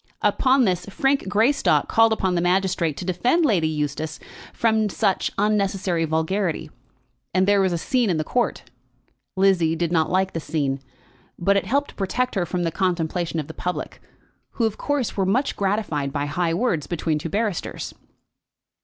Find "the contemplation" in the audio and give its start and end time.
12.63-13.39